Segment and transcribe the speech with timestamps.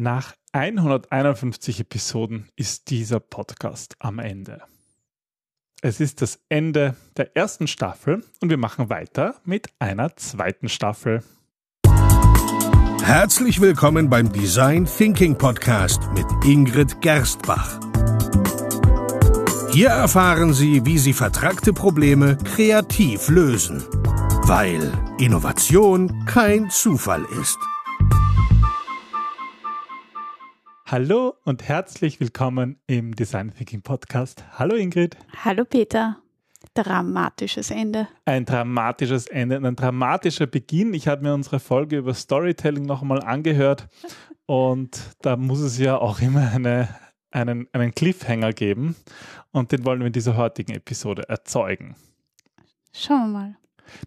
[0.00, 4.62] Nach 151 Episoden ist dieser Podcast am Ende.
[5.82, 11.24] Es ist das Ende der ersten Staffel und wir machen weiter mit einer zweiten Staffel.
[13.02, 17.80] Herzlich willkommen beim Design Thinking Podcast mit Ingrid Gerstbach.
[19.72, 23.82] Hier erfahren Sie, wie Sie vertragte Probleme kreativ lösen,
[24.44, 27.58] weil Innovation kein Zufall ist.
[30.90, 34.42] Hallo und herzlich willkommen im Design Thinking Podcast.
[34.58, 35.18] Hallo Ingrid.
[35.44, 36.16] Hallo Peter.
[36.72, 38.08] Dramatisches Ende.
[38.24, 40.94] Ein dramatisches Ende und ein dramatischer Beginn.
[40.94, 43.86] Ich habe mir unsere Folge über Storytelling noch einmal angehört
[44.46, 46.88] und da muss es ja auch immer eine,
[47.32, 48.96] einen, einen Cliffhanger geben
[49.52, 51.96] und den wollen wir in dieser heutigen Episode erzeugen.
[52.94, 53.56] Schauen wir mal.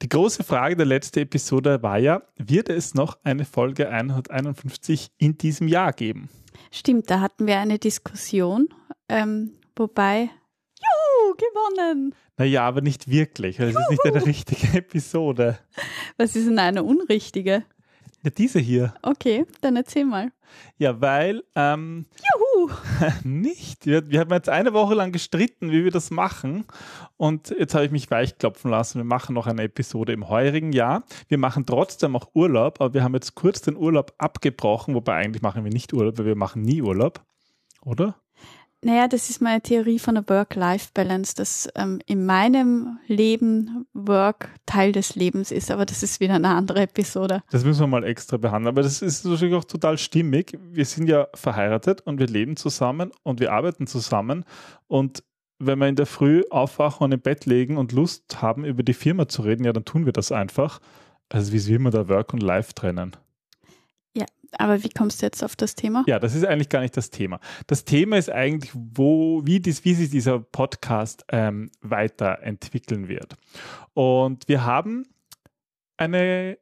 [0.00, 5.38] Die große Frage der letzten Episode war ja, wird es noch eine Folge 151 in
[5.38, 6.28] diesem Jahr geben?
[6.70, 8.68] Stimmt, da hatten wir eine Diskussion,
[9.08, 12.14] ähm, wobei, juhu, gewonnen.
[12.36, 13.58] Naja, aber nicht wirklich.
[13.58, 15.58] Es ist nicht eine richtige Episode.
[16.16, 17.64] Was ist denn eine unrichtige?
[18.28, 18.92] Ja, diese hier.
[19.00, 20.30] Okay, dann erzähl mal.
[20.76, 22.04] Ja, weil, ähm,
[22.34, 22.70] Juhu!
[23.24, 23.86] nicht.
[23.86, 26.66] Wir, wir haben jetzt eine Woche lang gestritten, wie wir das machen.
[27.16, 28.98] Und jetzt habe ich mich weichklopfen lassen.
[28.98, 31.04] Wir machen noch eine Episode im heurigen Jahr.
[31.28, 35.40] Wir machen trotzdem auch Urlaub, aber wir haben jetzt kurz den Urlaub abgebrochen, wobei eigentlich
[35.40, 37.24] machen wir nicht Urlaub, weil wir machen nie Urlaub.
[37.80, 38.14] Oder?
[38.80, 44.92] Naja, das ist meine Theorie von der Work-Life-Balance, dass ähm, in meinem Leben Work Teil
[44.92, 47.42] des Lebens ist, aber das ist wieder eine andere Episode.
[47.50, 48.68] Das müssen wir mal extra behandeln.
[48.68, 50.56] Aber das ist natürlich auch total stimmig.
[50.70, 54.44] Wir sind ja verheiratet und wir leben zusammen und wir arbeiten zusammen.
[54.86, 55.24] Und
[55.58, 58.94] wenn wir in der Früh aufwachen und im Bett legen und Lust haben, über die
[58.94, 60.78] Firma zu reden, ja, dann tun wir das einfach.
[61.28, 63.16] Also wie will man da Work und Life trennen?
[64.52, 66.04] Aber wie kommst du jetzt auf das Thema?
[66.06, 67.40] Ja, das ist eigentlich gar nicht das Thema.
[67.66, 73.36] Das Thema ist eigentlich, wo, wie, dies, wie sich dieser Podcast ähm, weiterentwickeln wird.
[73.94, 75.06] Und wir haben
[75.96, 76.58] eine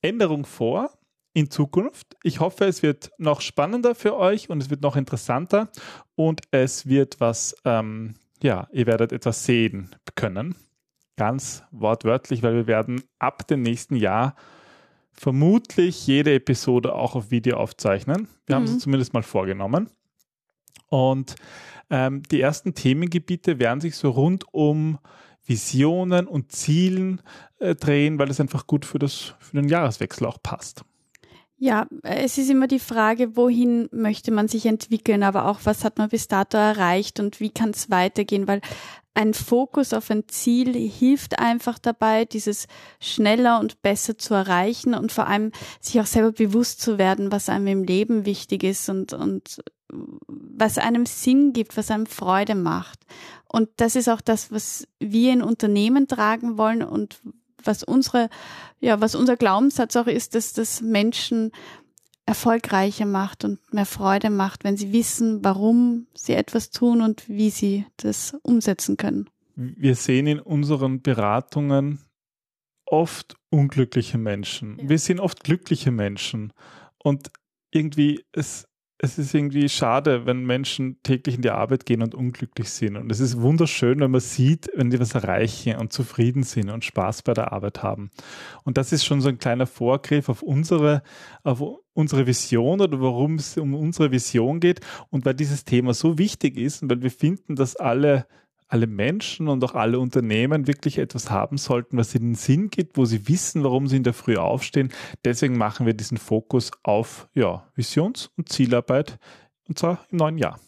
[0.00, 0.90] Änderung vor
[1.34, 2.16] in Zukunft.
[2.22, 5.68] Ich hoffe, es wird noch spannender für euch und es wird noch interessanter
[6.14, 10.54] und es wird was, ähm, ja, ihr werdet etwas sehen können.
[11.16, 14.34] Ganz wortwörtlich, weil wir werden ab dem nächsten Jahr
[15.18, 18.28] vermutlich jede Episode auch auf Video aufzeichnen.
[18.46, 18.60] Wir mhm.
[18.68, 19.90] haben es zumindest mal vorgenommen.
[20.88, 21.36] Und
[21.90, 24.98] ähm, die ersten Themengebiete werden sich so rund um
[25.44, 27.22] Visionen und Zielen
[27.58, 30.84] äh, drehen, weil es einfach gut für, das, für den Jahreswechsel auch passt.
[31.58, 35.96] Ja, es ist immer die Frage, wohin möchte man sich entwickeln, aber auch was hat
[35.96, 38.60] man bis dato erreicht und wie kann es weitergehen, weil
[39.14, 42.66] ein Fokus auf ein Ziel hilft einfach dabei, dieses
[43.00, 47.48] schneller und besser zu erreichen und vor allem sich auch selber bewusst zu werden, was
[47.48, 53.00] einem im Leben wichtig ist und, und was einem Sinn gibt, was einem Freude macht.
[53.48, 57.20] Und das ist auch das, was wir in Unternehmen tragen wollen und
[57.66, 58.28] was unsere,
[58.80, 61.52] ja, was unser Glaubenssatz auch ist, dass das Menschen
[62.26, 67.50] erfolgreicher macht und mehr Freude macht, wenn sie wissen, warum sie etwas tun und wie
[67.50, 69.30] sie das umsetzen können.
[69.54, 72.00] Wir sehen in unseren Beratungen
[72.84, 74.78] oft unglückliche Menschen.
[74.78, 74.88] Ja.
[74.88, 76.52] Wir sehen oft glückliche Menschen.
[76.98, 77.30] Und
[77.70, 78.66] irgendwie, es,
[78.98, 82.96] es ist irgendwie schade, wenn Menschen täglich in die Arbeit gehen und unglücklich sind.
[82.96, 86.84] Und es ist wunderschön, wenn man sieht, wenn die was erreichen und zufrieden sind und
[86.84, 88.10] Spaß bei der Arbeit haben.
[88.64, 91.02] Und das ist schon so ein kleiner Vorgriff auf unsere,
[91.42, 91.62] auf
[91.92, 94.80] unsere Vision oder warum es um unsere Vision geht.
[95.10, 98.26] Und weil dieses Thema so wichtig ist und weil wir finden, dass alle
[98.68, 103.04] alle Menschen und auch alle Unternehmen wirklich etwas haben sollten, was ihnen Sinn gibt, wo
[103.04, 104.92] sie wissen, warum sie in der Früh aufstehen.
[105.24, 109.18] Deswegen machen wir diesen Fokus auf ja, Visions- und Zielarbeit
[109.68, 110.58] und zwar im neuen Jahr.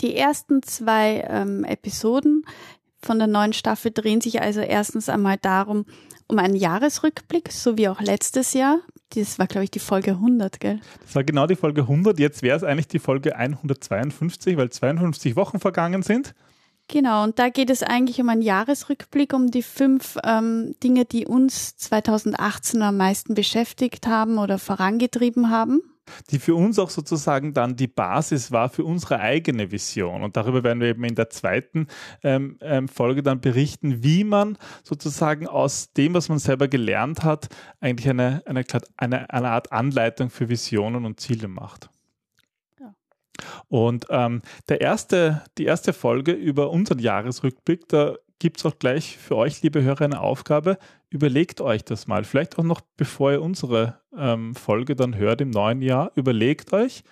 [0.00, 2.44] Die ersten zwei ähm, Episoden
[3.00, 5.84] von der neuen Staffel drehen sich also erstens einmal darum,
[6.28, 8.80] um einen Jahresrückblick, so wie auch letztes Jahr.
[9.10, 10.80] Das war, glaube ich, die Folge 100, gell?
[11.02, 12.18] Das war genau die Folge 100.
[12.18, 16.34] Jetzt wäre es eigentlich die Folge 152, weil 52 Wochen vergangen sind.
[16.92, 21.26] Genau, und da geht es eigentlich um einen Jahresrückblick, um die fünf ähm, Dinge, die
[21.26, 25.80] uns 2018 am meisten beschäftigt haben oder vorangetrieben haben.
[26.30, 30.22] Die für uns auch sozusagen dann die Basis war für unsere eigene Vision.
[30.22, 31.86] Und darüber werden wir eben in der zweiten
[32.22, 37.48] ähm, ähm, Folge dann berichten, wie man sozusagen aus dem, was man selber gelernt hat,
[37.80, 38.64] eigentlich eine, eine,
[38.98, 41.88] eine, eine Art Anleitung für Visionen und Ziele macht.
[43.72, 49.16] Und ähm, der erste, die erste Folge über unseren Jahresrückblick, da gibt es auch gleich
[49.16, 50.76] für euch, liebe Hörer, eine Aufgabe.
[51.08, 52.24] überlegt euch das mal.
[52.24, 56.12] Vielleicht auch noch bevor ihr unsere ähm, Folge dann hört im neuen Jahr.
[56.16, 57.02] Überlegt euch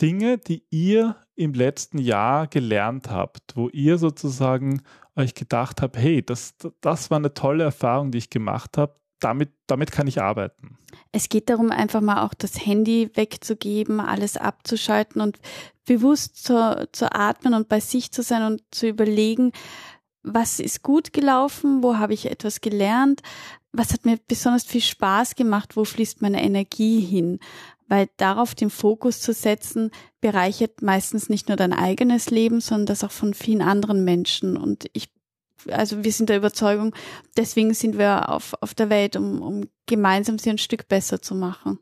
[0.00, 4.80] Dinge, die ihr im letzten Jahr gelernt habt, wo ihr sozusagen
[5.14, 8.96] euch gedacht habt, hey, das, das war eine tolle Erfahrung, die ich gemacht habe.
[9.20, 10.78] Damit, damit kann ich arbeiten.
[11.12, 15.38] Es geht darum, einfach mal auch das Handy wegzugeben, alles abzuschalten und
[15.86, 19.52] bewusst zu, zu atmen und bei sich zu sein und zu überlegen,
[20.22, 23.22] was ist gut gelaufen, wo habe ich etwas gelernt,
[23.72, 27.38] was hat mir besonders viel Spaß gemacht, wo fließt meine Energie hin.
[27.88, 33.04] Weil darauf den Fokus zu setzen, bereichert meistens nicht nur dein eigenes Leben, sondern das
[33.04, 34.56] auch von vielen anderen Menschen.
[34.56, 35.08] Und ich,
[35.70, 36.94] also wir sind der Überzeugung,
[37.36, 41.34] deswegen sind wir auf, auf der Welt, um, um gemeinsam sie ein Stück besser zu
[41.34, 41.78] machen.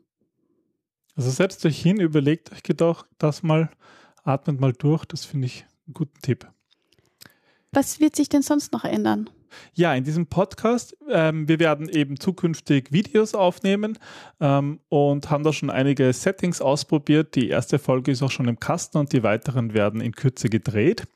[1.15, 3.69] Also setzt euch hin, überlegt euch doch das mal,
[4.23, 6.47] atmet mal durch, das finde ich einen guten Tipp.
[7.71, 9.29] Was wird sich denn sonst noch ändern?
[9.73, 13.97] Ja, in diesem Podcast, ähm, wir werden eben zukünftig Videos aufnehmen
[14.39, 17.35] ähm, und haben da schon einige Settings ausprobiert.
[17.35, 21.07] Die erste Folge ist auch schon im Kasten und die weiteren werden in Kürze gedreht.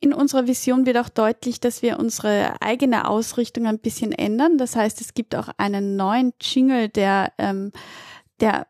[0.00, 4.58] In unserer Vision wird auch deutlich, dass wir unsere eigene Ausrichtung ein bisschen ändern.
[4.58, 7.72] Das heißt, es gibt auch einen neuen Jingle, der, ähm,
[8.40, 8.66] der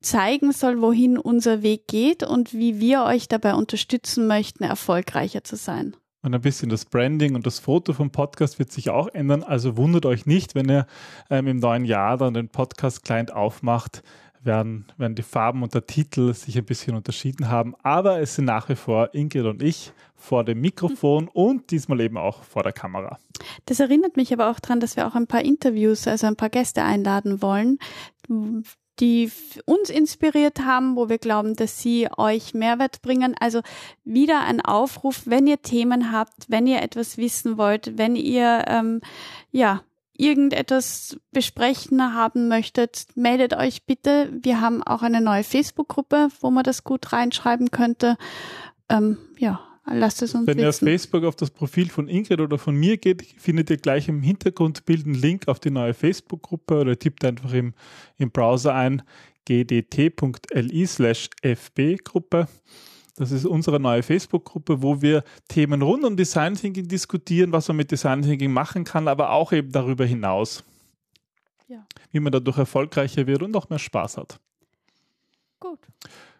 [0.00, 5.56] zeigen soll, wohin unser Weg geht und wie wir euch dabei unterstützen möchten, erfolgreicher zu
[5.56, 5.94] sein.
[6.22, 9.42] Und ein bisschen das Branding und das Foto vom Podcast wird sich auch ändern.
[9.42, 10.86] Also wundert euch nicht, wenn ihr
[11.30, 14.02] ähm, im neuen Jahr dann den Podcast-Client aufmacht,
[14.42, 17.74] werden, werden die Farben und der Titel sich ein bisschen unterschieden haben.
[17.82, 22.16] Aber es sind nach wie vor Ingrid und ich vor dem Mikrofon und diesmal eben
[22.16, 23.18] auch vor der Kamera.
[23.66, 26.50] Das erinnert mich aber auch daran, dass wir auch ein paar Interviews, also ein paar
[26.50, 27.78] Gäste einladen wollen,
[29.00, 29.30] die
[29.64, 33.34] uns inspiriert haben, wo wir glauben, dass sie euch Mehrwert bringen.
[33.40, 33.62] Also
[34.04, 39.00] wieder ein Aufruf, wenn ihr Themen habt, wenn ihr etwas wissen wollt, wenn ihr ähm,
[39.50, 39.82] ja
[40.20, 44.30] irgendetwas besprechen haben möchtet, meldet euch bitte.
[44.42, 48.16] Wir haben auch eine neue Facebook-Gruppe, wo man das gut reinschreiben könnte.
[48.88, 50.64] Ähm, ja, lasst es uns Wenn wissen.
[50.64, 54.08] ihr auf Facebook auf das Profil von Ingrid oder von mir geht, findet ihr gleich
[54.08, 57.74] im Hintergrundbild einen Link auf die neue Facebook-Gruppe oder tippt einfach im,
[58.18, 59.02] im Browser ein
[59.46, 62.46] gdt.li slash fb-Gruppe.
[63.20, 67.76] Das ist unsere neue Facebook-Gruppe, wo wir Themen rund um Design Thinking diskutieren, was man
[67.76, 70.64] mit Design Thinking machen kann, aber auch eben darüber hinaus.
[71.68, 71.84] Ja.
[72.12, 74.40] Wie man dadurch erfolgreicher wird und noch mehr Spaß hat.
[75.60, 75.80] Gut.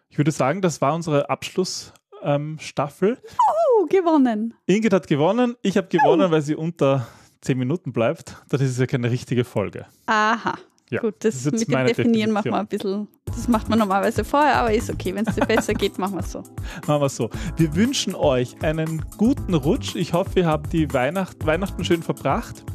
[0.09, 1.93] Ich würde sagen, das war unsere Abschluss,
[2.23, 2.57] ähm.
[2.59, 4.55] Oh, gewonnen.
[4.65, 6.31] Ingrid hat gewonnen, ich habe gewonnen, oh.
[6.31, 7.07] weil sie unter
[7.41, 8.37] 10 Minuten bleibt.
[8.49, 9.85] Das ist ja keine richtige Folge.
[10.07, 10.57] Aha.
[10.91, 14.25] Ja, Gut, das, das mit dem Definieren machen wir ein bisschen, das macht man normalerweise
[14.25, 15.15] vorher, aber ist okay.
[15.15, 16.39] Wenn es dir besser geht, machen wir es so.
[16.85, 17.29] Machen wir es so.
[17.55, 19.95] Wir wünschen euch einen guten Rutsch.
[19.95, 22.65] Ich hoffe, ihr habt die Weihnacht, Weihnachten schön verbracht.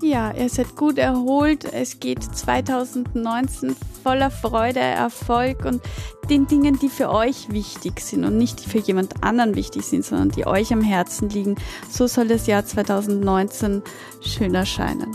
[0.00, 1.70] Ja, ihr seid gut erholt.
[1.70, 5.82] Es geht 2019 voller Freude, Erfolg und
[6.30, 10.02] den Dingen, die für euch wichtig sind und nicht die für jemand anderen wichtig sind,
[10.02, 11.56] sondern die euch am Herzen liegen.
[11.90, 13.82] So soll das Jahr 2019
[14.22, 15.14] schön erscheinen.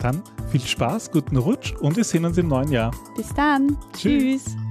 [0.00, 2.90] Dann viel Spaß, guten Rutsch und wir sehen uns im neuen Jahr.
[3.16, 3.76] Bis dann.
[3.92, 4.44] Tschüss.
[4.44, 4.67] Tschüss.